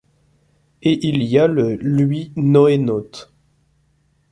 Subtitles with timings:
[0.81, 3.31] Et il y a le lui-NoéNaute.